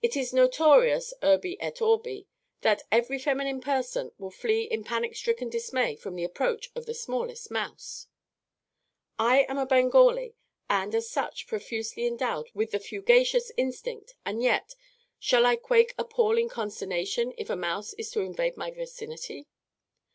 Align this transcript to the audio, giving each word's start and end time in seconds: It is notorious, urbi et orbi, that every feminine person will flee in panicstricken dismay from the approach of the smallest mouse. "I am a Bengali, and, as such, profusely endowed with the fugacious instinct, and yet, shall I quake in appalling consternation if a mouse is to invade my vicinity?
It 0.00 0.16
is 0.16 0.32
notorious, 0.32 1.12
urbi 1.22 1.58
et 1.60 1.82
orbi, 1.82 2.26
that 2.62 2.84
every 2.90 3.18
feminine 3.18 3.60
person 3.60 4.10
will 4.16 4.30
flee 4.30 4.62
in 4.62 4.84
panicstricken 4.84 5.50
dismay 5.50 5.96
from 5.96 6.14
the 6.16 6.24
approach 6.24 6.70
of 6.74 6.86
the 6.86 6.94
smallest 6.94 7.50
mouse. 7.50 8.06
"I 9.18 9.40
am 9.42 9.58
a 9.58 9.66
Bengali, 9.66 10.34
and, 10.70 10.94
as 10.94 11.10
such, 11.10 11.46
profusely 11.46 12.06
endowed 12.06 12.48
with 12.54 12.70
the 12.70 12.78
fugacious 12.80 13.52
instinct, 13.58 14.14
and 14.24 14.40
yet, 14.42 14.74
shall 15.18 15.44
I 15.44 15.56
quake 15.56 15.90
in 15.98 16.04
appalling 16.06 16.48
consternation 16.48 17.34
if 17.36 17.50
a 17.50 17.54
mouse 17.54 17.92
is 17.98 18.10
to 18.12 18.22
invade 18.22 18.56
my 18.56 18.70
vicinity? 18.70 19.46